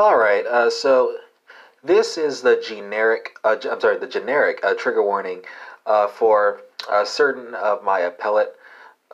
All 0.00 0.16
right. 0.16 0.46
Uh, 0.46 0.70
so 0.70 1.18
this 1.84 2.16
is 2.16 2.40
the 2.40 2.58
generic. 2.66 3.36
Uh, 3.44 3.56
I'm 3.70 3.78
sorry, 3.80 3.98
the 3.98 4.06
generic 4.06 4.58
uh, 4.64 4.72
trigger 4.72 5.02
warning 5.02 5.42
uh, 5.84 6.08
for 6.08 6.62
certain 7.04 7.54
of 7.54 7.84
my 7.84 8.00
appellate 8.00 8.54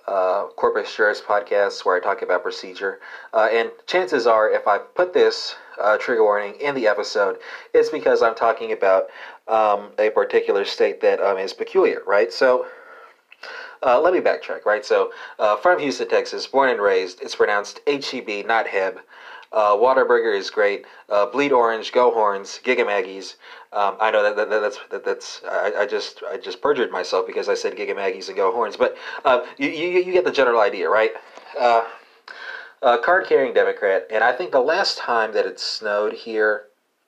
uh, 0.06 0.46
corpus 0.54 0.94
juris 0.94 1.20
podcasts 1.20 1.84
where 1.84 1.96
I 1.96 2.00
talk 2.00 2.22
about 2.22 2.44
procedure. 2.44 3.00
Uh, 3.34 3.48
and 3.50 3.72
chances 3.88 4.28
are, 4.28 4.48
if 4.48 4.68
I 4.68 4.78
put 4.78 5.12
this 5.12 5.56
trigger 5.98 6.22
warning 6.22 6.54
in 6.60 6.76
the 6.76 6.86
episode, 6.86 7.38
it's 7.74 7.90
because 7.90 8.22
I'm 8.22 8.36
talking 8.36 8.70
about 8.70 9.08
um, 9.48 9.90
a 9.98 10.10
particular 10.10 10.64
state 10.64 11.00
that 11.00 11.20
um, 11.20 11.36
is 11.36 11.52
peculiar, 11.52 12.02
right? 12.06 12.32
So. 12.32 12.64
Uh, 13.82 14.00
let 14.00 14.14
me 14.14 14.20
backtrack, 14.20 14.64
right? 14.64 14.86
So, 14.86 15.12
uh, 15.38 15.56
from 15.56 15.78
Houston, 15.78 16.08
Texas, 16.08 16.46
born 16.46 16.70
and 16.70 16.80
raised, 16.80 17.20
it's 17.20 17.36
pronounced 17.36 17.80
H-E-B, 17.86 18.42
not 18.44 18.66
Heb. 18.66 19.00
Uh, 19.52 19.72
Whataburger 19.76 20.36
is 20.36 20.50
great. 20.50 20.84
Uh, 21.08 21.26
Bleed 21.26 21.52
Orange, 21.52 21.92
Go 21.92 22.12
Horns, 22.12 22.60
Gig 22.62 22.78
'em 22.78 22.88
Aggies. 22.88 23.34
Um, 23.72 23.96
I 24.00 24.10
know 24.10 24.22
that, 24.22 24.36
that, 24.36 24.50
that 24.50 24.60
that's 24.60 24.78
that, 24.90 25.04
that's 25.04 25.42
I, 25.48 25.72
I 25.80 25.86
just 25.86 26.22
I 26.28 26.36
just 26.36 26.60
perjured 26.60 26.90
myself 26.90 27.26
because 27.26 27.48
I 27.48 27.54
said 27.54 27.76
Gig 27.76 27.88
'em 27.88 27.96
Aggies 27.96 28.28
and 28.28 28.36
Go 28.36 28.52
Horns, 28.52 28.76
but 28.76 28.96
uh, 29.24 29.44
you, 29.58 29.68
you 29.68 29.88
you 30.00 30.12
get 30.12 30.24
the 30.24 30.32
general 30.32 30.60
idea, 30.60 30.88
right? 30.88 31.12
Uh, 31.58 31.84
uh, 32.82 32.98
card 32.98 33.26
carrying 33.26 33.54
Democrat, 33.54 34.06
and 34.10 34.22
I 34.22 34.32
think 34.32 34.52
the 34.52 34.60
last 34.60 34.98
time 34.98 35.32
that 35.32 35.46
it 35.46 35.58
snowed 35.58 36.12
here 36.12 36.64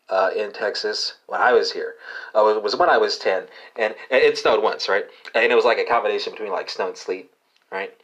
uh, 0.09 0.31
in 0.35 0.53
Texas 0.53 1.15
when 1.27 1.41
I 1.41 1.53
was 1.53 1.73
here 1.73 1.95
uh, 2.35 2.43
was, 2.43 2.63
was 2.63 2.77
when 2.77 2.89
I 2.89 2.99
was 2.99 3.19
ten, 3.19 3.45
and, 3.77 3.95
and 4.11 4.23
it 4.23 4.39
snowed 4.39 4.63
once, 4.63 4.89
right? 4.89 5.05
And 5.35 5.53
it 5.53 5.55
was 5.55 5.65
like 5.65 5.79
a 5.79 5.85
combination 5.85 6.33
between 6.33 6.51
like 6.51 6.71
snow 6.71 6.89
and 6.89 6.97
sleet, 6.97 7.31
right? 7.71 7.95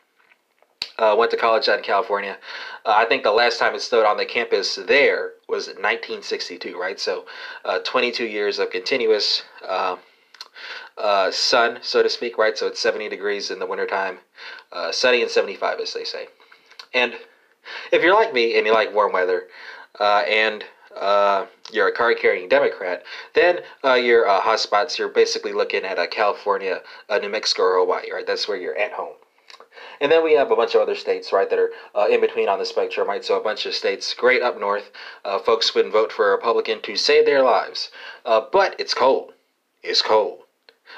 Uh, 0.97 1.15
went 1.19 1.30
to 1.30 1.37
college 1.37 1.69
out 1.69 1.79
in 1.79 1.84
California. 1.84 2.39
Uh, 2.84 2.95
I 2.97 3.05
think 3.05 3.25
the 3.25 3.33
last 3.33 3.59
time 3.59 3.75
it 3.75 3.83
snowed 3.83 4.07
on 4.07 4.16
the 4.16 4.25
campus 4.25 4.77
there 4.77 5.33
was 5.48 5.67
1962, 5.67 6.79
right? 6.79 7.01
So, 7.01 7.27
uh, 7.65 7.80
22 7.80 8.25
years 8.27 8.61
of 8.61 8.70
continuous 8.70 9.42
uh, 9.67 9.97
uh, 10.97 11.33
sun, 11.33 11.81
so 11.83 12.03
to 12.03 12.09
speak, 12.09 12.39
right? 12.39 12.56
So 12.56 12.69
it's 12.69 12.78
70 12.78 13.09
degrees 13.09 13.51
in 13.51 13.59
the 13.59 13.67
wintertime, 13.67 14.19
uh, 14.70 14.92
sunny 14.92 15.20
and 15.20 15.31
75, 15.31 15.81
as 15.81 15.92
they 15.92 16.05
say. 16.05 16.28
And 16.92 17.14
if 17.91 18.03
you're 18.03 18.14
like 18.14 18.33
me 18.33 18.56
and 18.56 18.64
you 18.64 18.73
like 18.73 18.95
warm 18.95 19.12
weather, 19.12 19.48
and 19.98 20.64
uh, 20.97 21.47
you're 21.73 21.89
a 21.89 21.92
card 21.92 22.19
carrying 22.19 22.48
Democrat, 22.48 23.03
then 23.34 23.61
uh, 23.84 23.95
your 23.95 24.29
uh, 24.29 24.41
hotspots, 24.41 24.98
you're 24.98 25.08
basically 25.08 25.53
looking 25.53 25.84
at 25.84 26.11
California, 26.11 26.83
New 27.20 27.29
Mexico, 27.29 27.62
or 27.62 27.79
Hawaii, 27.81 28.12
right? 28.12 28.27
That's 28.27 28.47
where 28.47 28.56
you're 28.56 28.77
at 28.77 28.92
home. 28.92 29.14
And 30.00 30.10
then 30.10 30.24
we 30.24 30.34
have 30.34 30.50
a 30.50 30.56
bunch 30.56 30.74
of 30.74 30.80
other 30.80 30.94
states, 30.94 31.32
right, 31.32 31.48
that 31.48 31.58
are 31.58 31.70
uh, 31.94 32.06
in 32.08 32.20
between 32.20 32.48
on 32.48 32.58
the 32.58 32.66
spectrum, 32.66 33.08
right? 33.08 33.24
So 33.24 33.38
a 33.38 33.42
bunch 33.42 33.66
of 33.66 33.74
states, 33.74 34.14
great 34.14 34.42
up 34.42 34.58
north. 34.58 34.90
Uh, 35.24 35.38
folks 35.38 35.74
wouldn't 35.74 35.92
vote 35.92 36.12
for 36.12 36.28
a 36.28 36.36
Republican 36.36 36.80
to 36.82 36.96
save 36.96 37.27
their 37.27 37.42
lives, 37.42 37.90
uh, 38.24 38.42
but 38.52 38.77
it's 38.78 38.94
cold. 38.94 39.32
It's 39.82 40.02
cold. 40.02 40.40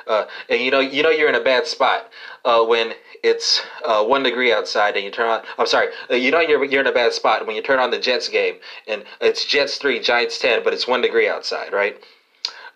Uh, 0.06 0.26
and 0.48 0.60
you 0.60 0.70
know, 0.70 0.80
you 0.80 1.02
know, 1.02 1.10
you're 1.10 1.28
in 1.28 1.34
a 1.34 1.40
bad 1.40 1.66
spot 1.66 2.10
uh, 2.44 2.62
when 2.64 2.92
it's 3.22 3.62
uh, 3.84 4.04
one 4.04 4.22
degree 4.22 4.52
outside 4.52 4.94
and 4.94 5.04
you 5.04 5.10
turn 5.10 5.28
on. 5.28 5.42
I'm 5.58 5.66
sorry, 5.66 5.88
uh, 6.10 6.14
you 6.14 6.30
know, 6.30 6.40
you're 6.40 6.64
you're 6.64 6.80
in 6.80 6.86
a 6.86 6.92
bad 6.92 7.12
spot 7.12 7.46
when 7.46 7.56
you 7.56 7.62
turn 7.62 7.78
on 7.78 7.90
the 7.90 7.98
Jets 7.98 8.28
game 8.28 8.56
and 8.86 9.04
it's 9.20 9.44
Jets 9.44 9.78
three, 9.78 10.00
Giants 10.00 10.38
ten, 10.38 10.62
but 10.62 10.72
it's 10.72 10.86
one 10.86 11.00
degree 11.00 11.28
outside, 11.28 11.72
right? 11.72 11.98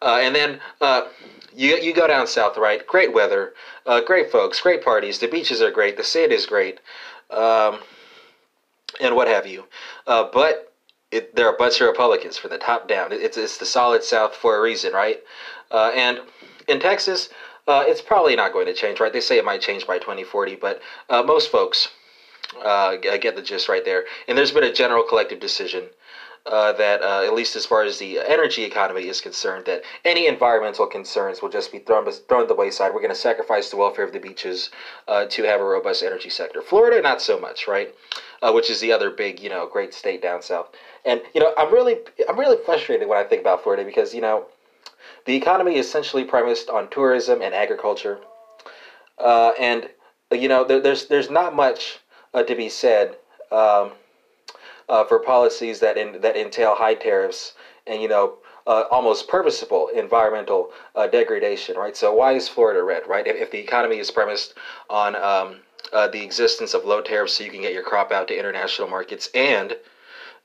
Uh, 0.02 0.20
and 0.22 0.34
then 0.34 0.60
uh, 0.80 1.08
you 1.54 1.76
you 1.76 1.92
go 1.92 2.06
down 2.06 2.26
south, 2.26 2.56
right? 2.56 2.86
Great 2.86 3.12
weather, 3.12 3.54
uh, 3.86 4.00
great 4.00 4.30
folks, 4.32 4.60
great 4.60 4.82
parties. 4.82 5.18
The 5.18 5.28
beaches 5.28 5.60
are 5.60 5.70
great. 5.70 5.96
The 5.96 6.04
sand 6.04 6.32
is 6.32 6.46
great, 6.46 6.80
um, 7.30 7.80
and 9.00 9.14
what 9.14 9.28
have 9.28 9.46
you. 9.46 9.64
Uh, 10.06 10.28
but 10.32 10.72
it, 11.10 11.34
there 11.34 11.46
are 11.46 11.54
a 11.54 11.58
bunch 11.58 11.80
of 11.80 11.88
Republicans 11.88 12.38
from 12.38 12.50
the 12.50 12.58
top 12.58 12.88
down. 12.88 13.12
It's 13.12 13.36
it's 13.36 13.58
the 13.58 13.66
solid 13.66 14.02
South 14.02 14.34
for 14.34 14.56
a 14.56 14.60
reason, 14.60 14.92
right? 14.94 15.18
Uh, 15.70 15.90
and 15.94 16.20
in 16.66 16.80
Texas, 16.80 17.28
uh, 17.68 17.84
it's 17.86 18.00
probably 18.00 18.36
not 18.36 18.52
going 18.52 18.66
to 18.66 18.74
change, 18.74 19.00
right? 19.00 19.12
They 19.12 19.20
say 19.20 19.36
it 19.36 19.44
might 19.44 19.60
change 19.60 19.86
by 19.86 19.98
2040, 19.98 20.56
but 20.56 20.80
most 21.10 21.50
folks 21.50 21.88
get 23.02 23.36
the 23.36 23.42
gist 23.42 23.68
right 23.68 23.84
there. 23.84 24.04
And 24.26 24.36
there's 24.36 24.50
been 24.50 24.64
a 24.64 24.72
general 24.72 25.04
collective 25.04 25.40
decision 25.40 25.84
uh, 26.46 26.72
that, 26.72 27.02
uh, 27.02 27.22
at 27.24 27.34
least 27.34 27.54
as 27.56 27.66
far 27.66 27.82
as 27.82 27.98
the 27.98 28.18
energy 28.18 28.64
economy 28.64 29.08
is 29.08 29.20
concerned, 29.20 29.66
that 29.66 29.82
any 30.04 30.26
environmental 30.26 30.86
concerns 30.86 31.42
will 31.42 31.50
just 31.50 31.70
be 31.70 31.78
thrown 31.78 32.10
thrown 32.10 32.42
to 32.42 32.46
the 32.46 32.54
wayside. 32.54 32.92
We're 32.94 33.00
going 33.00 33.14
to 33.14 33.14
sacrifice 33.14 33.70
the 33.70 33.76
welfare 33.76 34.04
of 34.04 34.12
the 34.12 34.18
beaches 34.18 34.70
uh, 35.06 35.26
to 35.26 35.42
have 35.44 35.60
a 35.60 35.64
robust 35.64 36.02
energy 36.02 36.30
sector. 36.30 36.62
Florida, 36.62 37.00
not 37.02 37.20
so 37.20 37.38
much, 37.38 37.68
right? 37.68 37.94
Uh, 38.42 38.52
which 38.52 38.70
is 38.70 38.80
the 38.80 38.90
other 38.90 39.10
big, 39.10 39.40
you 39.40 39.50
know, 39.50 39.68
great 39.70 39.92
state 39.92 40.22
down 40.22 40.40
south. 40.40 40.68
And 41.04 41.20
you 41.34 41.40
know, 41.40 41.52
I'm 41.58 41.72
really, 41.72 41.96
I'm 42.28 42.38
really 42.38 42.56
frustrated 42.64 43.06
when 43.08 43.18
I 43.18 43.24
think 43.24 43.42
about 43.42 43.62
Florida 43.62 43.84
because 43.84 44.14
you 44.14 44.22
know, 44.22 44.46
the 45.26 45.34
economy 45.34 45.76
is 45.76 45.86
essentially 45.86 46.24
premised 46.24 46.70
on 46.70 46.88
tourism 46.88 47.42
and 47.42 47.54
agriculture, 47.54 48.18
uh, 49.18 49.52
and 49.60 49.90
you 50.32 50.48
know, 50.48 50.64
there, 50.64 50.80
there's 50.80 51.06
there's 51.06 51.30
not 51.30 51.54
much 51.54 51.98
uh, 52.32 52.42
to 52.42 52.54
be 52.54 52.68
said. 52.68 53.16
Um, 53.52 53.92
uh, 54.90 55.04
for 55.04 55.20
policies 55.20 55.80
that 55.80 55.96
in, 55.96 56.20
that 56.20 56.36
entail 56.36 56.74
high 56.74 56.94
tariffs 56.94 57.54
and 57.86 58.02
you 58.02 58.08
know 58.08 58.34
uh, 58.66 58.84
almost 58.90 59.28
purposeful 59.28 59.88
environmental 59.88 60.70
uh, 60.94 61.06
degradation, 61.06 61.76
right? 61.76 61.96
So 61.96 62.12
why 62.12 62.32
is 62.32 62.48
Florida 62.48 62.82
red, 62.82 63.04
right? 63.08 63.26
If, 63.26 63.36
if 63.36 63.50
the 63.50 63.58
economy 63.58 63.98
is 63.98 64.10
premised 64.10 64.54
on 64.90 65.16
um, 65.16 65.60
uh, 65.92 66.08
the 66.08 66.22
existence 66.22 66.74
of 66.74 66.84
low 66.84 67.00
tariffs, 67.00 67.34
so 67.34 67.44
you 67.44 67.50
can 67.50 67.62
get 67.62 67.72
your 67.72 67.82
crop 67.82 68.12
out 68.12 68.28
to 68.28 68.38
international 68.38 68.88
markets, 68.88 69.30
and 69.34 69.76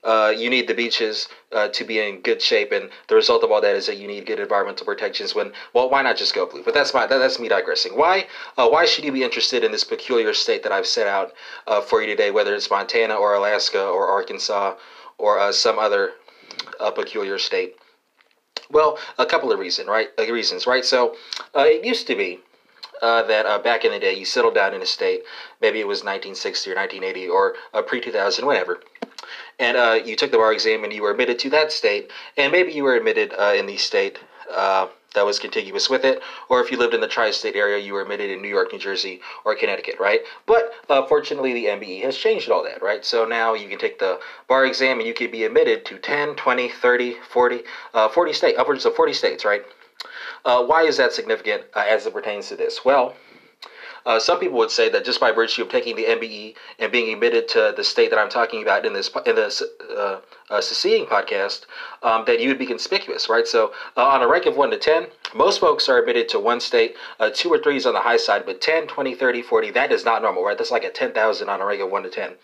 uh, 0.06 0.30
you 0.30 0.48
need 0.48 0.68
the 0.68 0.74
beaches 0.74 1.28
uh, 1.50 1.66
to 1.68 1.82
be 1.82 1.98
in 1.98 2.20
good 2.20 2.40
shape, 2.40 2.70
and 2.70 2.90
the 3.08 3.14
result 3.16 3.42
of 3.42 3.50
all 3.50 3.60
that 3.60 3.74
is 3.74 3.86
that 3.86 3.96
you 3.96 4.06
need 4.06 4.24
good 4.24 4.38
environmental 4.38 4.86
protections. 4.86 5.34
When 5.34 5.52
well, 5.74 5.90
why 5.90 6.02
not 6.02 6.16
just 6.16 6.32
go 6.32 6.46
blue? 6.46 6.62
But 6.62 6.74
that's 6.74 6.94
my 6.94 7.06
that, 7.08 7.18
that's 7.18 7.40
me 7.40 7.48
digressing. 7.48 7.98
Why 7.98 8.26
uh, 8.56 8.68
why 8.68 8.86
should 8.86 9.04
you 9.04 9.10
be 9.10 9.24
interested 9.24 9.64
in 9.64 9.72
this 9.72 9.82
peculiar 9.82 10.32
state 10.32 10.62
that 10.62 10.70
I've 10.70 10.86
set 10.86 11.08
out 11.08 11.32
uh, 11.66 11.80
for 11.80 12.00
you 12.00 12.06
today, 12.06 12.30
whether 12.30 12.54
it's 12.54 12.70
Montana 12.70 13.16
or 13.16 13.34
Alaska 13.34 13.84
or 13.84 14.06
Arkansas 14.06 14.76
or 15.18 15.40
uh, 15.40 15.50
some 15.50 15.78
other 15.78 16.12
uh, 16.78 16.92
peculiar 16.92 17.36
state? 17.36 17.74
Well, 18.70 18.98
a 19.18 19.26
couple 19.26 19.50
of 19.50 19.58
reason, 19.58 19.88
right? 19.88 20.08
Reasons, 20.18 20.68
right? 20.68 20.84
So 20.84 21.16
it 21.54 21.84
used 21.84 22.06
to 22.06 22.16
be 22.16 22.40
uh, 23.02 23.22
that 23.24 23.46
uh, 23.46 23.58
back 23.58 23.84
in 23.84 23.92
the 23.92 23.98
day 23.98 24.14
you 24.14 24.24
settled 24.24 24.54
down 24.54 24.74
in 24.74 24.82
a 24.82 24.86
state, 24.86 25.22
maybe 25.60 25.80
it 25.80 25.86
was 25.86 25.98
1960 25.98 26.70
or 26.70 26.74
1980 26.74 27.28
or 27.28 27.54
uh, 27.74 27.82
pre 27.82 28.00
2000, 28.00 28.46
whatever, 28.46 28.80
and 29.58 29.76
uh, 29.76 29.98
you 30.04 30.16
took 30.16 30.30
the 30.30 30.38
bar 30.38 30.52
exam 30.52 30.84
and 30.84 30.92
you 30.92 31.02
were 31.02 31.10
admitted 31.10 31.38
to 31.40 31.50
that 31.50 31.72
state, 31.72 32.10
and 32.36 32.52
maybe 32.52 32.72
you 32.72 32.84
were 32.84 32.94
admitted 32.94 33.32
uh, 33.38 33.54
in 33.56 33.66
the 33.66 33.76
state 33.76 34.18
uh, 34.50 34.88
that 35.14 35.24
was 35.24 35.38
contiguous 35.38 35.88
with 35.88 36.04
it, 36.04 36.20
or 36.48 36.60
if 36.60 36.70
you 36.70 36.76
lived 36.76 36.92
in 36.92 37.00
the 37.00 37.08
tri-state 37.08 37.56
area, 37.56 37.78
you 37.78 37.94
were 37.94 38.02
admitted 38.02 38.30
in 38.30 38.42
New 38.42 38.48
York, 38.48 38.70
New 38.72 38.78
Jersey, 38.78 39.20
or 39.44 39.54
Connecticut, 39.54 39.98
right? 39.98 40.20
But 40.44 40.74
fortunately, 41.08 41.54
the 41.54 41.64
MBE 41.66 42.02
has 42.02 42.16
changed 42.18 42.50
all 42.50 42.62
that, 42.64 42.82
right? 42.82 43.02
So 43.02 43.24
now 43.24 43.54
you 43.54 43.66
can 43.68 43.78
take 43.78 43.98
the 43.98 44.20
bar 44.46 44.66
exam 44.66 44.98
and 44.98 45.06
you 45.06 45.14
can 45.14 45.30
be 45.30 45.44
admitted 45.44 45.86
to 45.86 45.98
10, 45.98 46.36
20, 46.36 46.68
30, 46.68 47.16
40, 47.30 47.62
40 48.12 48.32
states, 48.34 48.58
upwards 48.58 48.84
of 48.84 48.94
40 48.94 49.14
states, 49.14 49.44
right? 49.44 49.62
Uh, 50.44 50.62
why 50.64 50.82
is 50.82 50.96
that 50.98 51.12
significant 51.12 51.64
uh, 51.74 51.84
as 51.88 52.06
it 52.06 52.12
pertains 52.12 52.48
to 52.48 52.56
this? 52.56 52.84
Well, 52.84 53.14
uh, 54.06 54.20
some 54.20 54.38
people 54.38 54.56
would 54.56 54.70
say 54.70 54.88
that 54.88 55.04
just 55.04 55.18
by 55.18 55.32
virtue 55.32 55.62
of 55.62 55.68
taking 55.68 55.96
the 55.96 56.04
MBE 56.04 56.54
and 56.78 56.92
being 56.92 57.12
admitted 57.12 57.48
to 57.48 57.74
the 57.76 57.82
state 57.82 58.08
that 58.10 58.18
I'm 58.18 58.30
talking 58.30 58.62
about 58.62 58.86
in 58.86 58.92
this 58.92 59.10
in 59.26 59.34
this 59.34 59.62
uh, 59.90 60.20
uh, 60.48 60.60
seceding 60.60 61.06
podcast, 61.06 61.62
um, 62.04 62.24
that 62.26 62.40
you 62.40 62.48
would 62.48 62.58
be 62.58 62.66
conspicuous, 62.66 63.28
right? 63.28 63.48
So 63.48 63.72
uh, 63.96 64.04
on 64.04 64.22
a 64.22 64.28
rank 64.28 64.46
of 64.46 64.56
1 64.56 64.70
to 64.70 64.78
10, 64.78 65.08
most 65.34 65.58
folks 65.58 65.88
are 65.88 65.98
admitted 65.98 66.28
to 66.30 66.38
one 66.38 66.60
state. 66.60 66.94
Uh, 67.18 67.30
2 67.34 67.48
or 67.48 67.58
3 67.58 67.76
is 67.76 67.84
on 67.84 67.94
the 67.94 68.00
high 68.00 68.16
side, 68.16 68.44
but 68.46 68.60
10, 68.60 68.86
20, 68.86 69.16
30, 69.16 69.42
40, 69.42 69.70
that 69.72 69.90
is 69.90 70.04
not 70.04 70.22
normal, 70.22 70.44
right? 70.44 70.56
That's 70.56 70.70
like 70.70 70.84
a 70.84 70.90
10,000 70.90 71.48
on 71.48 71.60
a 71.60 71.66
rank 71.66 71.82
of 71.82 71.90
1 71.90 72.02
to 72.04 72.08
10. 72.08 72.34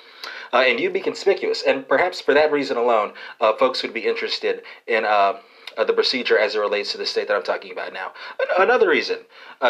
Uh, 0.52 0.56
and 0.66 0.80
you'd 0.80 0.92
be 0.92 1.00
conspicuous. 1.00 1.62
And 1.62 1.86
perhaps 1.86 2.20
for 2.20 2.34
that 2.34 2.50
reason 2.50 2.76
alone, 2.76 3.12
folks 3.58 3.82
would 3.82 3.94
be 3.94 4.06
interested 4.06 4.62
in 4.88 5.04
the 5.04 5.92
procedure 5.94 6.38
as 6.38 6.56
it 6.56 6.58
relates 6.58 6.90
to 6.92 6.98
the 6.98 7.06
state 7.06 7.28
that 7.28 7.36
I'm 7.36 7.42
talking 7.42 7.70
about 7.70 7.92
now. 7.92 8.12
Another 8.58 8.88
reason 8.88 9.18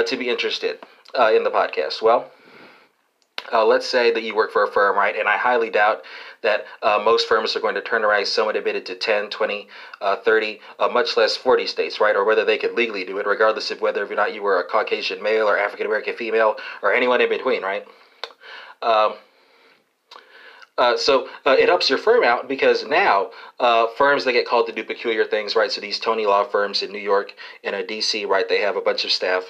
to 0.06 0.16
be 0.16 0.30
interested 0.30 0.78
uh, 1.18 1.32
in 1.34 1.44
the 1.44 1.50
podcast. 1.50 2.02
Well, 2.02 2.30
uh, 3.52 3.64
let's 3.64 3.86
say 3.86 4.12
that 4.12 4.22
you 4.22 4.34
work 4.34 4.52
for 4.52 4.64
a 4.64 4.70
firm, 4.70 4.96
right? 4.96 5.16
And 5.16 5.28
I 5.28 5.36
highly 5.36 5.68
doubt 5.68 6.02
that 6.42 6.64
uh, 6.82 7.00
most 7.04 7.28
firms 7.28 7.54
are 7.54 7.60
going 7.60 7.74
to 7.74 7.82
turn 7.82 8.04
around 8.04 8.26
someone 8.26 8.56
admitted 8.56 8.86
to 8.86 8.94
10, 8.94 9.30
20, 9.30 9.68
uh, 10.00 10.16
30, 10.16 10.60
much 10.92 11.16
less 11.16 11.36
40 11.36 11.66
states, 11.66 12.00
right? 12.00 12.16
Or 12.16 12.24
whether 12.24 12.44
they 12.44 12.56
could 12.56 12.72
legally 12.72 13.04
do 13.04 13.18
it, 13.18 13.26
regardless 13.26 13.70
of 13.70 13.80
whether 13.80 14.04
or 14.06 14.14
not 14.14 14.34
you 14.34 14.42
were 14.42 14.60
a 14.60 14.64
Caucasian 14.64 15.22
male 15.22 15.48
or 15.48 15.58
African 15.58 15.86
American 15.86 16.16
female 16.16 16.56
or 16.82 16.94
anyone 16.94 17.20
in 17.20 17.28
between, 17.28 17.62
right? 17.62 17.84
Um, 18.80 19.14
uh, 20.78 20.96
so 20.96 21.28
uh, 21.44 21.54
it 21.58 21.68
ups 21.68 21.90
your 21.90 21.98
firm 21.98 22.24
out 22.24 22.48
because 22.48 22.84
now 22.84 23.30
uh, 23.60 23.86
firms 23.96 24.24
that 24.24 24.32
get 24.32 24.46
called 24.46 24.66
to 24.66 24.72
do 24.72 24.82
peculiar 24.82 25.24
things, 25.24 25.54
right? 25.54 25.70
So 25.70 25.80
these 25.80 25.98
Tony 25.98 26.26
law 26.26 26.44
firms 26.44 26.82
in 26.82 26.90
New 26.90 26.98
York 26.98 27.34
and 27.62 27.76
uh, 27.76 27.82
DC, 27.82 28.26
right? 28.26 28.48
They 28.48 28.60
have 28.60 28.76
a 28.76 28.80
bunch 28.80 29.04
of 29.04 29.12
staff, 29.12 29.44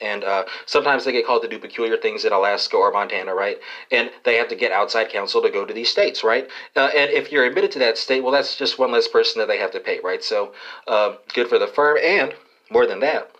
and 0.00 0.24
uh, 0.24 0.44
sometimes 0.66 1.04
they 1.04 1.12
get 1.12 1.26
called 1.26 1.42
to 1.42 1.48
do 1.48 1.58
peculiar 1.58 1.96
things 1.96 2.24
in 2.24 2.32
Alaska 2.32 2.76
or 2.76 2.90
Montana, 2.92 3.34
right? 3.34 3.58
And 3.90 4.10
they 4.24 4.36
have 4.36 4.48
to 4.48 4.56
get 4.56 4.72
outside 4.72 5.08
counsel 5.08 5.42
to 5.42 5.50
go 5.50 5.64
to 5.64 5.74
these 5.74 5.88
states, 5.88 6.22
right? 6.24 6.48
Uh, 6.74 6.90
and 6.94 7.10
if 7.10 7.32
you're 7.32 7.44
admitted 7.44 7.70
to 7.72 7.78
that 7.80 7.98
state, 7.98 8.22
well, 8.22 8.32
that's 8.32 8.56
just 8.56 8.78
one 8.78 8.92
less 8.92 9.08
person 9.08 9.40
that 9.40 9.48
they 9.48 9.58
have 9.58 9.70
to 9.72 9.80
pay, 9.80 10.00
right? 10.02 10.22
So 10.22 10.52
uh, 10.86 11.16
good 11.34 11.48
for 11.48 11.58
the 11.58 11.66
firm, 11.66 11.98
and 12.02 12.34
more 12.70 12.86
than 12.86 13.00
that. 13.00 13.30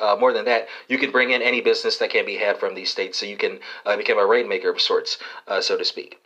Uh, 0.00 0.16
more 0.18 0.32
than 0.32 0.44
that, 0.44 0.66
you 0.88 0.98
can 0.98 1.12
bring 1.12 1.30
in 1.30 1.40
any 1.40 1.60
business 1.60 1.98
that 1.98 2.10
can 2.10 2.26
be 2.26 2.36
had 2.36 2.58
from 2.58 2.74
these 2.74 2.90
states, 2.90 3.16
so 3.18 3.26
you 3.26 3.36
can 3.36 3.60
uh, 3.86 3.96
become 3.96 4.18
a 4.18 4.26
rainmaker 4.26 4.70
of 4.70 4.80
sorts, 4.80 5.18
uh, 5.46 5.60
so 5.60 5.76
to 5.76 5.84
speak. 5.84 6.18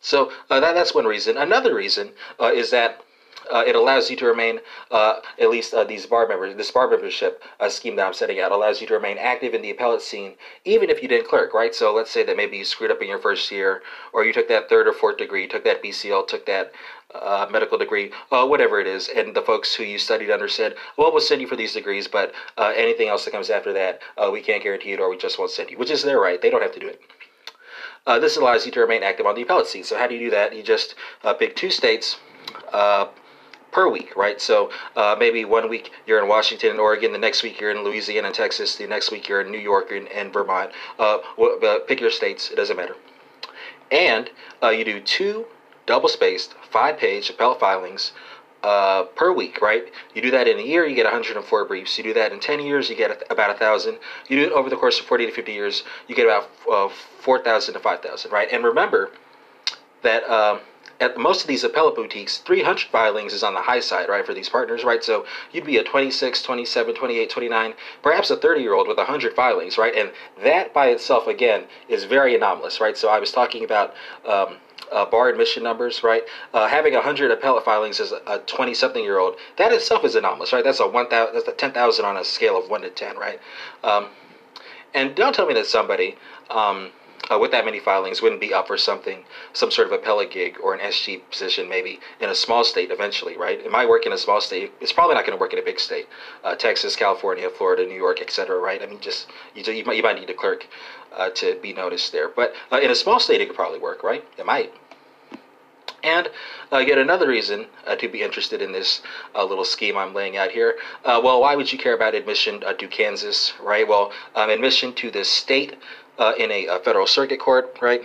so 0.00 0.32
that, 0.48 0.60
that's 0.60 0.94
one 0.94 1.04
reason. 1.04 1.36
Another 1.36 1.74
reason 1.74 2.12
is 2.40 2.70
that 2.70 3.02
uh, 3.52 3.62
it 3.66 3.74
allows 3.74 4.10
you 4.10 4.16
to 4.16 4.26
remain, 4.26 4.60
uh, 4.90 5.20
at 5.40 5.50
least 5.50 5.74
uh, 5.74 5.84
these 5.84 6.06
bar 6.06 6.26
members, 6.26 6.56
this 6.56 6.70
bar 6.70 6.88
membership 6.88 7.42
uh, 7.60 7.68
scheme 7.68 7.96
that 7.96 8.06
I'm 8.06 8.14
setting 8.14 8.40
out 8.40 8.52
allows 8.52 8.80
you 8.80 8.86
to 8.88 8.94
remain 8.94 9.18
active 9.18 9.54
in 9.54 9.62
the 9.62 9.70
appellate 9.70 10.02
scene, 10.02 10.34
even 10.64 10.90
if 10.90 11.02
you 11.02 11.08
didn't 11.08 11.28
clerk, 11.28 11.54
right? 11.54 11.74
So 11.74 11.94
let's 11.94 12.10
say 12.10 12.24
that 12.24 12.36
maybe 12.36 12.56
you 12.56 12.64
screwed 12.64 12.90
up 12.90 13.02
in 13.02 13.08
your 13.08 13.18
first 13.18 13.50
year, 13.50 13.82
or 14.12 14.24
you 14.24 14.32
took 14.32 14.48
that 14.48 14.68
third 14.68 14.86
or 14.86 14.92
fourth 14.92 15.18
degree, 15.18 15.46
took 15.46 15.64
that 15.64 15.82
BCL, 15.82 16.28
took 16.28 16.46
that 16.46 16.72
uh, 17.14 17.46
medical 17.50 17.78
degree, 17.78 18.10
uh, 18.32 18.46
whatever 18.46 18.80
it 18.80 18.86
is, 18.86 19.08
and 19.14 19.34
the 19.36 19.42
folks 19.42 19.74
who 19.74 19.84
you 19.84 19.98
studied 19.98 20.30
under 20.30 20.48
said, 20.48 20.74
well, 20.96 21.12
we'll 21.12 21.20
send 21.20 21.40
you 21.40 21.46
for 21.46 21.56
these 21.56 21.72
degrees, 21.72 22.08
but 22.08 22.32
anything 22.58 23.08
else 23.08 23.24
that 23.24 23.30
comes 23.30 23.50
after 23.50 23.72
that, 23.72 24.00
we 24.32 24.40
can't 24.40 24.62
guarantee 24.62 24.92
it, 24.92 25.00
or 25.00 25.08
we 25.08 25.16
just 25.16 25.38
won't 25.38 25.50
send 25.50 25.70
you, 25.70 25.78
which 25.78 25.90
is 25.90 26.02
their 26.02 26.18
right. 26.18 26.42
They 26.42 26.50
don't 26.50 26.62
have 26.62 26.72
to 26.74 26.80
do 26.80 26.88
it. 26.88 27.00
Uh, 28.06 28.18
this 28.18 28.36
allows 28.36 28.66
you 28.66 28.72
to 28.72 28.80
remain 28.80 29.02
active 29.02 29.26
on 29.26 29.34
the 29.34 29.42
appellate 29.42 29.66
scene. 29.66 29.84
So 29.84 29.96
how 29.96 30.06
do 30.06 30.14
you 30.14 30.20
do 30.20 30.30
that? 30.30 30.54
You 30.54 30.62
just 30.62 30.94
uh, 31.22 31.32
pick 31.32 31.56
two 31.56 31.70
states, 31.70 32.18
uh, 32.72 33.06
per 33.74 33.88
week, 33.88 34.16
right? 34.16 34.40
So 34.40 34.70
uh, 34.94 35.16
maybe 35.18 35.44
one 35.44 35.68
week 35.68 35.90
you're 36.06 36.22
in 36.22 36.28
Washington 36.28 36.70
and 36.70 36.80
Oregon, 36.80 37.12
the 37.12 37.18
next 37.18 37.42
week 37.42 37.60
you're 37.60 37.72
in 37.72 37.82
Louisiana 37.82 38.28
and 38.28 38.34
Texas, 38.34 38.76
the 38.76 38.86
next 38.86 39.10
week 39.10 39.28
you're 39.28 39.40
in 39.40 39.50
New 39.50 39.58
York 39.58 39.90
and, 39.90 40.06
and 40.08 40.32
Vermont. 40.32 40.70
Uh, 40.98 41.18
pick 41.88 42.00
your 42.00 42.12
states, 42.12 42.50
it 42.50 42.54
doesn't 42.54 42.76
matter. 42.76 42.94
And 43.90 44.30
uh, 44.62 44.68
you 44.68 44.84
do 44.84 45.00
two 45.00 45.46
double 45.86 46.08
spaced, 46.08 46.54
five 46.70 46.96
page 46.98 47.28
appellate 47.28 47.60
filings. 47.60 48.12
Uh, 48.62 49.02
per 49.02 49.30
week, 49.30 49.60
right? 49.60 49.92
You 50.14 50.22
do 50.22 50.30
that 50.30 50.48
in 50.48 50.58
a 50.58 50.62
year, 50.62 50.86
you 50.86 50.96
get 50.96 51.04
104 51.04 51.64
briefs. 51.66 51.98
You 51.98 52.04
do 52.04 52.14
that 52.14 52.32
in 52.32 52.40
10 52.40 52.60
years, 52.60 52.88
you 52.88 52.96
get 52.96 53.22
about 53.28 53.54
a 53.54 53.58
thousand. 53.58 53.98
You 54.26 54.38
do 54.38 54.46
it 54.46 54.52
over 54.52 54.70
the 54.70 54.76
course 54.76 54.98
of 54.98 55.04
40 55.04 55.26
to 55.26 55.32
50 55.32 55.52
years, 55.52 55.82
you 56.08 56.14
get 56.14 56.24
about 56.24 56.48
uh, 56.72 56.88
4,000 57.20 57.74
to 57.74 57.80
5,000, 57.80 58.32
right? 58.32 58.48
And 58.50 58.64
remember 58.64 59.10
that 60.00 60.24
um, 60.30 60.60
at 61.04 61.18
most 61.18 61.42
of 61.42 61.48
these 61.48 61.64
appellate 61.64 61.94
boutiques, 61.94 62.38
300 62.38 62.88
filings 62.90 63.32
is 63.32 63.42
on 63.42 63.54
the 63.54 63.60
high 63.60 63.80
side, 63.80 64.08
right, 64.08 64.24
for 64.24 64.32
these 64.32 64.48
partners, 64.48 64.84
right? 64.84 65.04
So 65.04 65.26
you'd 65.52 65.64
be 65.64 65.76
a 65.76 65.84
26, 65.84 66.42
27, 66.42 66.94
28, 66.94 67.30
29, 67.30 67.74
perhaps 68.02 68.30
a 68.30 68.36
30 68.36 68.62
year 68.62 68.74
old 68.74 68.88
with 68.88 68.96
100 68.96 69.34
filings, 69.34 69.76
right? 69.76 69.94
And 69.94 70.10
that 70.42 70.72
by 70.72 70.86
itself, 70.88 71.26
again, 71.26 71.64
is 71.88 72.04
very 72.04 72.34
anomalous, 72.34 72.80
right? 72.80 72.96
So 72.96 73.08
I 73.08 73.18
was 73.18 73.30
talking 73.30 73.64
about. 73.64 73.94
Um, 74.26 74.56
uh, 74.92 75.04
bar 75.04 75.28
admission 75.28 75.62
numbers, 75.62 76.04
right? 76.04 76.22
Uh, 76.52 76.68
having 76.68 76.92
100 76.92 77.30
appellate 77.30 77.64
filings 77.64 77.98
as 77.98 78.12
a 78.12 78.38
20 78.46 78.74
something 78.74 79.02
year 79.02 79.18
old, 79.18 79.34
that 79.56 79.72
itself 79.72 80.04
is 80.04 80.14
anomalous, 80.14 80.52
right? 80.52 80.62
That's 80.62 80.78
a 80.78 80.86
1,000, 80.86 81.34
that's 81.34 81.48
a 81.48 81.52
10,000 81.52 82.04
on 82.04 82.18
a 82.18 82.24
scale 82.24 82.56
of 82.56 82.68
1 82.68 82.82
to 82.82 82.90
10, 82.90 83.16
right? 83.16 83.40
Um, 83.82 84.10
and 84.92 85.14
don't 85.16 85.34
tell 85.34 85.46
me 85.46 85.54
that 85.54 85.66
somebody 85.66 86.16
um, 86.50 86.90
uh, 87.30 87.38
with 87.38 87.50
that 87.50 87.64
many 87.64 87.80
filings 87.80 88.20
wouldn't 88.20 88.40
be 88.40 88.52
up 88.52 88.66
for 88.66 88.76
something, 88.76 89.24
some 89.52 89.70
sort 89.70 89.86
of 89.86 89.92
appellate 89.92 90.30
gig 90.30 90.56
or 90.62 90.74
an 90.74 90.80
SG 90.80 91.20
position 91.30 91.68
maybe 91.68 92.00
in 92.20 92.28
a 92.28 92.34
small 92.34 92.64
state 92.64 92.90
eventually, 92.90 93.36
right? 93.36 93.60
It 93.60 93.70
might 93.70 93.88
work 93.88 94.06
in 94.06 94.12
a 94.12 94.18
small 94.18 94.40
state. 94.40 94.72
It's 94.80 94.92
probably 94.92 95.14
not 95.14 95.26
going 95.26 95.36
to 95.36 95.40
work 95.40 95.52
in 95.52 95.58
a 95.58 95.62
big 95.62 95.80
state, 95.80 96.06
uh, 96.42 96.54
Texas, 96.54 96.96
California, 96.96 97.48
Florida, 97.50 97.86
New 97.86 97.96
York, 97.96 98.20
etc. 98.20 98.58
Right? 98.58 98.82
I 98.82 98.86
mean, 98.86 99.00
just 99.00 99.28
you, 99.54 99.64
you 99.72 99.84
might 99.84 99.96
you 99.96 100.02
might 100.02 100.18
need 100.18 100.30
a 100.30 100.34
clerk 100.34 100.66
uh, 101.16 101.30
to 101.30 101.58
be 101.62 101.72
noticed 101.72 102.12
there, 102.12 102.28
but 102.28 102.54
uh, 102.72 102.80
in 102.80 102.90
a 102.90 102.94
small 102.94 103.20
state 103.20 103.40
it 103.40 103.46
could 103.46 103.56
probably 103.56 103.78
work, 103.78 104.02
right? 104.02 104.24
It 104.38 104.46
might. 104.46 104.72
And 106.04 106.28
uh, 106.70 106.78
yet 106.78 106.98
another 106.98 107.28
reason 107.28 107.66
uh, 107.86 107.96
to 107.96 108.08
be 108.08 108.20
interested 108.22 108.60
in 108.60 108.72
this 108.72 109.00
uh, 109.34 109.42
little 109.42 109.64
scheme 109.64 109.96
I'm 109.96 110.12
laying 110.12 110.36
out 110.36 110.50
here. 110.50 110.76
Uh, 111.02 111.18
well, 111.24 111.40
why 111.40 111.56
would 111.56 111.72
you 111.72 111.78
care 111.78 111.94
about 111.94 112.14
admission 112.14 112.62
uh, 112.62 112.74
to 112.74 112.86
Kansas, 112.86 113.54
right? 113.58 113.88
Well, 113.88 114.12
um, 114.34 114.50
admission 114.50 114.92
to 114.96 115.10
the 115.10 115.24
state 115.24 115.76
uh, 116.18 116.32
in 116.38 116.50
a, 116.50 116.66
a, 116.66 116.78
federal 116.80 117.06
circuit 117.06 117.40
court, 117.40 117.76
right, 117.80 118.02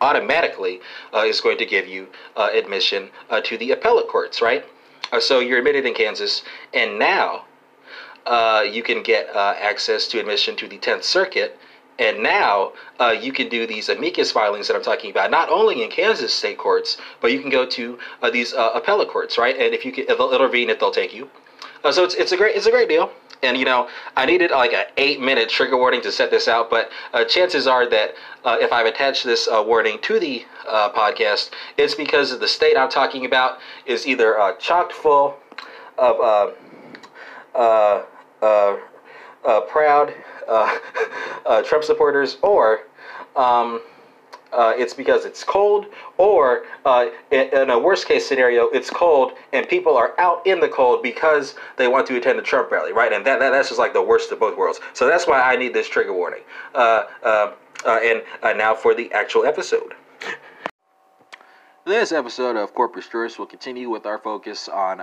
automatically 0.00 0.80
uh, 1.12 1.24
is 1.24 1.40
going 1.40 1.58
to 1.58 1.66
give 1.66 1.86
you 1.86 2.08
uh, 2.36 2.50
admission 2.52 3.10
uh, 3.30 3.40
to 3.40 3.58
the 3.58 3.72
appellate 3.72 4.08
courts, 4.08 4.40
right? 4.40 4.64
Uh, 5.12 5.20
so 5.20 5.40
you're 5.40 5.58
admitted 5.58 5.86
in 5.86 5.94
Kansas, 5.94 6.42
and 6.74 6.98
now 6.98 7.44
uh, 8.26 8.62
you 8.68 8.82
can 8.82 9.02
get 9.02 9.28
access 9.34 10.06
to 10.08 10.20
admission 10.20 10.54
to 10.56 10.68
the 10.68 10.78
10th 10.78 11.02
Circuit. 11.02 11.58
And 12.00 12.22
now 12.22 12.74
you 13.20 13.32
can 13.32 13.48
do 13.48 13.66
these 13.66 13.88
amicus 13.88 14.30
filings 14.30 14.68
that 14.68 14.76
I'm 14.76 14.84
talking 14.84 15.10
about, 15.10 15.32
not 15.32 15.50
only 15.50 15.82
in 15.82 15.90
Kansas 15.90 16.32
state 16.32 16.56
courts, 16.56 16.96
but 17.20 17.32
you 17.32 17.40
can 17.40 17.50
go 17.50 17.66
to 17.66 17.98
these 18.32 18.54
appellate 18.56 19.08
courts, 19.08 19.36
right? 19.36 19.56
And 19.58 19.74
if 19.74 19.84
you 19.84 19.90
can, 19.90 20.04
they'll 20.06 20.32
intervene 20.32 20.70
if 20.70 20.78
they'll 20.78 20.92
take 20.92 21.12
you. 21.12 21.28
so 21.90 22.04
it's, 22.04 22.14
it's 22.14 22.30
a 22.30 22.36
great 22.36 22.54
it's 22.54 22.66
a 22.66 22.70
great 22.70 22.88
deal. 22.88 23.10
And 23.42 23.56
you 23.56 23.64
know, 23.64 23.88
I 24.16 24.26
needed 24.26 24.50
like 24.50 24.72
an 24.72 24.86
eight 24.96 25.20
minute 25.20 25.48
trigger 25.48 25.76
warning 25.76 26.00
to 26.02 26.12
set 26.12 26.30
this 26.30 26.48
out, 26.48 26.70
but 26.70 26.90
uh, 27.12 27.24
chances 27.24 27.66
are 27.66 27.88
that 27.88 28.14
uh, 28.44 28.58
if 28.60 28.72
I've 28.72 28.86
attached 28.86 29.24
this 29.24 29.48
uh, 29.48 29.62
warning 29.66 29.98
to 30.02 30.18
the 30.18 30.44
uh, 30.68 30.92
podcast, 30.92 31.50
it's 31.76 31.94
because 31.94 32.36
the 32.38 32.48
state 32.48 32.76
I'm 32.76 32.90
talking 32.90 33.26
about 33.26 33.58
is 33.86 34.06
either 34.06 34.38
uh, 34.38 34.54
chocked 34.56 34.92
full 34.92 35.36
of 35.96 36.54
uh, 37.54 38.02
proud 39.68 40.14
Trump 41.64 41.84
supporters 41.84 42.38
or. 42.42 42.80
Um, 43.36 43.80
uh, 44.52 44.72
it's 44.76 44.94
because 44.94 45.24
it's 45.24 45.44
cold, 45.44 45.86
or 46.16 46.64
uh, 46.84 47.06
in, 47.30 47.70
a 47.70 47.78
worst 47.78 48.06
case 48.06 48.26
scenario, 48.26 48.68
it's 48.68 48.90
cold 48.90 49.32
and 49.52 49.68
people 49.68 49.96
are 49.96 50.18
out 50.18 50.46
in 50.46 50.60
the 50.60 50.68
cold 50.68 51.02
because 51.02 51.54
they 51.76 51.88
want 51.88 52.06
to 52.06 52.16
attend 52.16 52.38
the 52.38 52.42
Trump 52.42 52.70
rally, 52.70 52.92
right? 52.92 53.12
And 53.12 53.26
that, 53.26 53.40
that 53.40 53.50
that's 53.50 53.68
just 53.68 53.78
like 53.78 53.92
the 53.92 54.02
worst 54.02 54.32
of 54.32 54.40
both 54.40 54.56
worlds. 54.56 54.80
So 54.94 55.06
that's 55.06 55.26
why 55.26 55.40
I 55.40 55.56
need 55.56 55.74
this 55.74 55.88
trigger 55.88 56.12
warning. 56.12 56.42
Uh, 56.74 57.04
uh, 57.22 57.52
uh 57.86 58.00
and 58.02 58.22
uh, 58.42 58.52
now 58.54 58.74
for 58.74 58.94
the 58.94 59.12
actual 59.12 59.44
episode. 59.44 59.94
This 61.84 62.12
episode 62.12 62.56
of 62.56 62.74
Corpus 62.74 63.08
Juris 63.08 63.38
will 63.38 63.46
continue 63.46 63.88
with 63.88 64.04
our 64.04 64.18
focus 64.18 64.68
on 64.68 65.00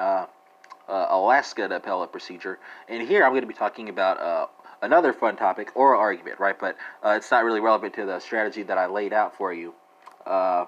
Alaska 0.87 1.65
appellate 1.65 2.11
procedure, 2.11 2.59
and 2.87 3.07
here 3.07 3.23
I'm 3.23 3.31
going 3.31 3.41
to 3.41 3.47
be 3.47 3.55
talking 3.55 3.89
about 3.89 4.51
another 4.85 5.11
fun 5.11 5.35
topic, 5.35 5.75
oral 5.75 5.99
argument, 5.99 6.39
right? 6.39 6.57
But 6.57 6.77
uh, 7.03 7.09
it's 7.17 7.29
not 7.31 7.43
really 7.43 7.59
relevant 7.59 7.93
to 7.95 8.05
the 8.05 8.19
strategy 8.19 8.63
that 8.63 8.77
I 8.77 8.85
laid 8.85 9.11
out 9.11 9.35
for 9.35 9.51
you 9.51 9.73
uh, 10.25 10.65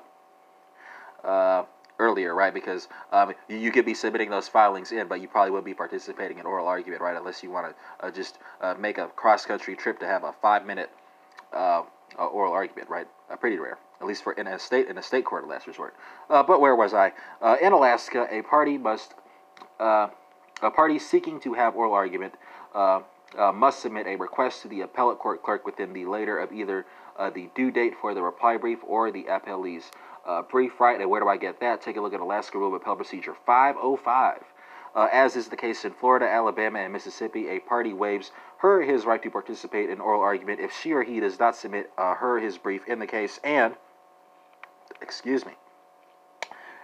uh, 1.24 1.64
earlier, 2.00 2.34
right? 2.36 2.54
Because 2.54 2.88
um, 3.14 3.34
you 3.48 3.72
could 3.72 3.86
be 3.86 3.94
submitting 3.94 4.30
those 4.30 4.48
filings 4.48 4.92
in, 4.92 5.08
but 5.08 5.22
you 5.22 5.28
probably 5.28 5.52
wouldn't 5.52 5.66
be 5.66 5.74
participating 5.74 6.40
in 6.40 6.46
oral 6.46 6.68
argument, 6.68 7.02
right? 7.02 7.16
Unless 7.16 7.44
you 7.44 7.52
want 7.52 7.74
to 7.74 8.06
uh, 8.06 8.12
just 8.12 8.40
uh, 8.60 8.74
make 8.78 8.98
a 8.98 9.08
cross-country 9.08 9.76
trip 9.76 10.00
to 10.00 10.08
have 10.08 10.24
a 10.24 10.34
five-minute 10.42 10.90
uh, 11.54 11.84
oral 12.18 12.52
argument, 12.52 12.90
right? 12.90 13.08
pretty 13.40 13.58
rare, 13.58 13.78
at 14.02 14.08
least 14.08 14.24
for 14.24 14.34
in 14.34 14.48
a 14.48 14.58
state 14.58 14.88
in 14.88 14.98
a 14.98 15.04
state 15.04 15.26
court 15.26 15.44
of 15.44 15.50
last 15.50 15.68
resort. 15.68 15.94
but 16.30 16.62
where 16.62 16.76
was 16.76 16.94
I? 16.94 17.12
in 17.62 17.74
Alaska, 17.74 18.26
a 18.32 18.42
party 18.42 18.78
must 18.78 19.14
a 19.80 20.10
party 20.74 20.98
seeking 20.98 21.42
to 21.42 21.54
have 21.54 21.76
oral 21.76 21.94
argument 21.94 22.34
uh, 23.38 23.52
must 23.52 23.80
submit 23.80 24.08
a 24.08 24.16
request 24.16 24.62
to 24.62 24.68
the 24.68 24.82
appellate 24.82 25.20
court 25.20 25.44
clerk 25.44 25.66
within 25.66 25.94
the 25.94 26.06
later 26.06 26.38
of 26.38 26.52
either 26.52 26.86
uh, 27.18 27.30
the 27.30 27.50
due 27.56 27.72
date 27.72 27.94
for 28.00 28.14
the 28.14 28.22
reply 28.22 28.58
brief 28.58 28.80
or 28.86 29.12
the 29.12 29.24
appellee's 29.24 29.92
uh, 30.26 30.42
brief, 30.44 30.80
right? 30.80 31.00
And 31.00 31.10
where 31.10 31.22
do 31.22 31.28
I 31.28 31.38
get 31.38 31.60
that? 31.62 31.82
Take 31.82 31.98
a 31.98 32.02
look 32.02 32.14
at 32.14 32.20
Alaska 32.20 32.58
Rule 32.58 32.76
of 32.76 32.82
Appellate 32.82 33.00
Procedure 33.00 33.36
505. 33.46 34.44
Uh, 34.96 35.08
as 35.12 35.36
is 35.36 35.48
the 35.48 35.56
case 35.56 35.86
in 35.86 35.94
Florida, 35.94 36.28
Alabama, 36.28 36.80
and 36.80 36.92
Mississippi, 36.92 37.48
a 37.50 37.60
party 37.60 37.94
waives 37.94 38.32
her 38.58 38.82
his 38.82 39.06
right 39.06 39.22
to 39.22 39.30
participate 39.30 39.90
in 39.90 40.02
oral 40.02 40.22
argument 40.22 40.60
if 40.60 40.74
she 40.74 40.92
or 40.92 41.04
he 41.04 41.20
does 41.20 41.40
not 41.40 41.56
submit 41.56 41.92
uh, 41.98 42.16
her 42.16 42.40
his 42.40 42.58
brief 42.58 42.88
in 42.88 43.00
the 43.00 43.06
case 43.06 43.40
and, 43.44 43.76
excuse 45.02 45.46
me, 45.46 45.54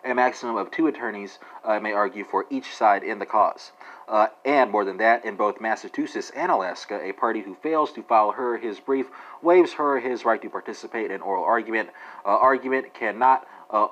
a 0.06 0.14
maximum 0.14 0.56
of 0.58 0.72
two 0.72 0.88
attorneys 0.88 1.40
uh, 1.64 1.80
may 1.80 1.94
argue 1.94 2.24
for 2.24 2.46
each 2.50 2.76
side 2.76 3.04
in 3.04 3.20
the 3.20 3.26
cause. 3.26 3.72
Uh, 4.08 4.28
and 4.44 4.70
more 4.70 4.84
than 4.84 4.98
that, 4.98 5.24
in 5.24 5.36
both 5.36 5.62
Massachusetts 5.62 6.32
and 6.36 6.52
Alaska, 6.52 7.00
a 7.02 7.14
party 7.14 7.42
who 7.42 7.56
fails 7.56 7.92
to 7.94 8.04
file 8.04 8.32
her 8.32 8.58
his 8.58 8.80
brief 8.80 9.08
waives 9.42 9.74
her 9.74 10.00
his 10.00 10.26
right 10.26 10.42
to 10.42 10.50
participate 10.50 11.10
in 11.10 11.22
oral 11.22 11.44
argument. 11.44 11.90
Uh, 12.26 12.30
argument 12.30 12.94
cannot. 12.94 13.48
Uh, 13.70 13.88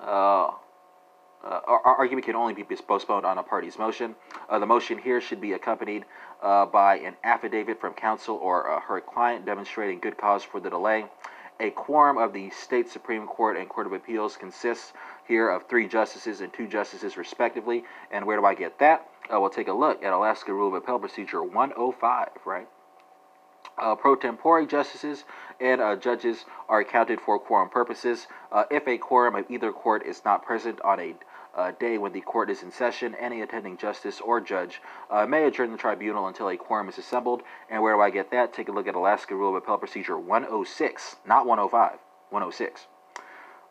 uh, 0.00 0.50
uh 1.42 1.62
argument 1.84 2.26
can 2.26 2.36
only 2.36 2.52
be 2.52 2.64
postponed 2.64 3.24
on 3.24 3.38
a 3.38 3.42
party's 3.42 3.78
motion. 3.78 4.14
Uh, 4.50 4.58
the 4.58 4.66
motion 4.66 4.98
here 4.98 5.22
should 5.22 5.40
be 5.40 5.54
accompanied 5.54 6.04
by 6.42 7.00
an 7.02 7.16
affidavit 7.24 7.80
from 7.80 7.94
counsel 7.94 8.36
or 8.36 8.82
her 8.86 9.00
client 9.00 9.46
demonstrating 9.46 9.98
good 10.00 10.18
cause 10.18 10.42
for 10.42 10.60
the 10.60 10.68
delay 10.68 11.06
a 11.60 11.70
quorum 11.70 12.18
of 12.18 12.32
the 12.32 12.50
state 12.50 12.88
Supreme 12.88 13.26
Court 13.26 13.56
and 13.56 13.68
Court 13.68 13.86
of 13.86 13.92
Appeals 13.92 14.36
consists 14.36 14.92
here 15.28 15.48
of 15.48 15.68
three 15.68 15.86
justices 15.86 16.40
and 16.40 16.52
two 16.52 16.66
justices, 16.66 17.16
respectively. 17.16 17.84
And 18.10 18.26
where 18.26 18.38
do 18.38 18.44
I 18.44 18.54
get 18.54 18.78
that? 18.78 19.06
Uh, 19.32 19.38
we'll 19.38 19.50
take 19.50 19.68
a 19.68 19.72
look 19.72 20.02
at 20.02 20.12
Alaska 20.12 20.52
Rule 20.52 20.68
of 20.68 20.74
Appellate 20.74 21.02
Procedure 21.02 21.42
105, 21.42 22.28
right? 22.44 22.66
Uh, 23.78 23.94
pro 23.94 24.16
tempore 24.16 24.66
justices 24.66 25.24
and 25.60 25.80
uh, 25.80 25.96
judges 25.96 26.44
are 26.68 26.80
accounted 26.80 27.20
for 27.20 27.38
quorum 27.38 27.68
purposes. 27.68 28.26
Uh, 28.50 28.64
if 28.70 28.86
a 28.88 28.98
quorum 28.98 29.34
of 29.36 29.50
either 29.50 29.72
court 29.72 30.04
is 30.04 30.22
not 30.24 30.44
present 30.44 30.80
on 30.82 30.98
a 30.98 31.14
uh, 31.56 31.72
day 31.78 31.98
when 31.98 32.12
the 32.12 32.20
court 32.20 32.50
is 32.50 32.62
in 32.62 32.70
session, 32.70 33.14
any 33.18 33.40
attending 33.40 33.76
justice 33.76 34.20
or 34.20 34.40
judge 34.40 34.80
uh, 35.10 35.26
may 35.26 35.44
adjourn 35.44 35.72
the 35.72 35.78
tribunal 35.78 36.26
until 36.26 36.48
a 36.48 36.56
quorum 36.56 36.88
is 36.88 36.98
assembled. 36.98 37.42
And 37.68 37.82
where 37.82 37.94
do 37.94 38.00
I 38.00 38.10
get 38.10 38.30
that? 38.30 38.52
Take 38.52 38.68
a 38.68 38.72
look 38.72 38.86
at 38.86 38.94
Alaska 38.94 39.34
Rule 39.34 39.50
of 39.50 39.56
Appellate 39.56 39.80
Procedure 39.80 40.18
106, 40.18 41.16
not 41.26 41.46
105, 41.46 41.98
106. 42.30 42.86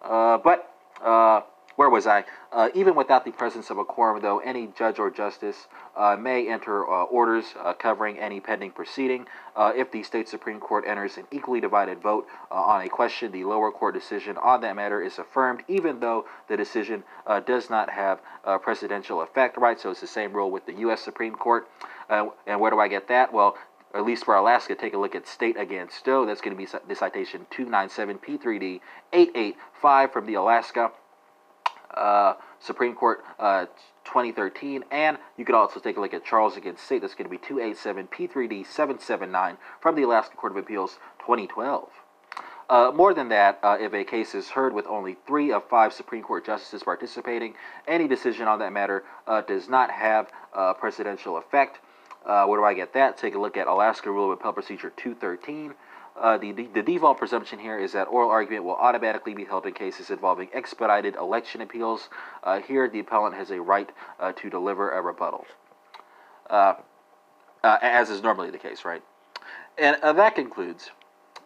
Uh, 0.02 0.38
but 0.38 0.74
uh, 1.04 1.42
where 1.80 1.90
was 1.90 2.06
I? 2.06 2.26
Uh, 2.52 2.68
even 2.76 2.94
without 2.94 3.24
the 3.24 3.32
presence 3.32 3.70
of 3.70 3.78
a 3.78 3.86
quorum, 3.86 4.22
though, 4.22 4.40
any 4.40 4.68
judge 4.78 5.00
or 5.00 5.10
justice 5.10 5.68
uh, 5.96 6.18
may 6.20 6.46
enter 6.46 6.86
uh, 6.86 7.04
orders 7.04 7.54
uh, 7.58 7.72
covering 7.72 8.20
any 8.20 8.42
pending 8.42 8.72
proceeding. 8.72 9.26
Uh, 9.56 9.72
if 9.74 9.90
the 9.90 10.04
state 10.04 10.28
Supreme 10.28 10.60
Court 10.60 10.84
enters 10.86 11.16
an 11.16 11.26
equally 11.32 11.62
divided 11.62 12.02
vote 12.02 12.28
uh, 12.52 12.56
on 12.56 12.86
a 12.86 12.90
question, 12.90 13.32
the 13.32 13.46
lower 13.46 13.72
court 13.72 13.94
decision 13.94 14.36
on 14.40 14.60
that 14.60 14.76
matter 14.76 15.02
is 15.02 15.20
affirmed, 15.20 15.64
even 15.70 16.02
though 16.02 16.26
the 16.50 16.58
decision 16.58 17.02
does 17.46 17.70
not 17.70 17.90
have 17.90 18.20
precedential 18.46 19.24
effect, 19.24 19.56
right? 19.56 19.80
So 19.80 19.90
it's 19.90 20.02
the 20.02 20.08
same 20.08 20.34
rule 20.34 20.52
with 20.52 20.66
the 20.66 20.74
U.S. 20.80 21.00
Supreme 21.00 21.36
Court. 21.36 21.70
and 22.10 22.60
where 22.60 22.72
do 22.72 22.80
I 22.82 22.90
get 22.90 23.08
that? 23.08 23.32
Well, 23.32 23.56
at 23.94 24.04
least 24.04 24.26
for 24.26 24.36
Alaska, 24.36 24.76
take 24.76 24.94
a 24.94 24.98
look 24.98 25.16
at 25.16 25.26
State 25.26 25.56
against 25.58 25.96
Stowe. 25.96 26.26
That's 26.26 26.42
going 26.42 26.58
to 26.58 26.62
be 26.62 26.68
the 26.90 26.96
citation 26.96 27.48
297 27.52 28.18
P3D 28.18 28.82
885 29.14 30.12
from 30.12 30.26
the 30.26 30.34
Alaska 30.34 30.92
uh, 32.00 32.34
Supreme 32.60 32.96
Court 32.96 33.24
uh, 33.40 33.66
2013, 34.06 34.84
and 34.92 35.18
you 35.38 35.46
could 35.46 35.56
also 35.56 35.80
take 35.80 35.98
a 35.98 36.02
look 36.02 36.14
at 36.14 36.26
Charles 36.26 36.58
against 36.58 36.84
State. 36.84 37.02
That's 37.02 37.14
going 37.14 37.26
to 37.26 37.30
be 37.30 37.38
287 37.38 38.08
P3D 38.08 38.66
779 38.66 39.58
from 39.82 39.96
the 39.96 40.04
Alaska 40.04 40.36
Court 40.36 40.54
of 40.54 40.58
Appeals 40.58 40.98
2012. 41.20 41.90
Uh, 42.70 42.92
more 42.94 43.16
than 43.16 43.30
that, 43.30 43.60
uh, 43.64 43.78
if 43.80 43.94
a 43.94 44.04
case 44.04 44.36
is 44.36 44.50
heard 44.50 44.74
with 44.74 44.86
only 44.86 45.18
three 45.26 45.52
of 45.52 45.68
five 45.70 45.92
Supreme 45.92 46.22
Court 46.22 46.46
justices 46.46 46.84
participating, 46.84 47.56
any 47.88 48.08
decision 48.08 48.48
on 48.48 48.60
that 48.60 48.72
matter 48.72 49.04
uh, 49.26 49.42
does 49.42 49.68
not 49.68 49.90
have 49.90 50.30
uh, 50.54 50.76
precedential 50.76 51.40
effect. 51.40 51.80
Uh, 52.24 52.46
where 52.46 52.60
do 52.60 52.66
I 52.66 52.76
get 52.76 52.94
that? 52.94 53.18
Take 53.18 53.34
a 53.34 53.40
look 53.40 53.58
at 53.58 53.66
Alaska 53.66 54.12
Rule 54.12 54.32
of 54.32 54.38
Appellate 54.38 54.56
Procedure 54.56 54.92
213. 54.98 55.74
Uh, 56.16 56.38
the, 56.38 56.52
the, 56.52 56.82
default 56.82 57.18
presumption 57.18 57.60
here 57.60 57.80
is 57.80 57.94
that 57.94 58.04
oral 58.06 58.30
argument 58.30 58.64
will 58.66 58.76
automatically 58.76 59.34
be 59.34 59.46
held 59.46 59.66
in 59.66 59.74
cases 59.74 60.10
involving 60.10 60.50
expedited 60.54 61.16
election 61.16 61.62
appeals. 61.62 62.10
Uh, 62.44 62.60
here, 62.60 62.90
the 62.90 63.00
appellant 63.00 63.34
has 63.36 63.52
a 63.52 63.62
right 63.62 63.90
uh, 64.20 64.32
to 64.34 64.50
deliver 64.50 64.92
a 64.92 65.02
rebuttal, 65.02 65.46
uh, 66.50 66.74
uh, 67.64 67.78
as 67.82 68.10
is 68.10 68.22
normally 68.22 68.52
the 68.52 68.58
case, 68.58 68.84
right? 68.84 69.02
And 69.78 69.96
uh, 70.02 70.12
that 70.14 70.36
concludes 70.36 70.92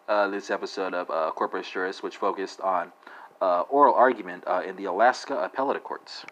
this 0.07 0.49
episode 0.49 0.93
of 0.93 1.07
Corpus 1.35 1.69
Juris, 1.69 2.01
which 2.01 2.17
focused 2.17 2.59
on 2.61 2.91
oral 3.41 3.93
argument 3.93 4.43
in 4.65 4.75
the 4.75 4.85
Alaska 4.85 5.37
appellate 5.37 5.83
courts. 5.83 6.25